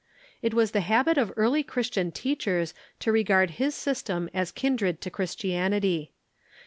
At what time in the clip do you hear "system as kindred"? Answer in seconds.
3.75-4.99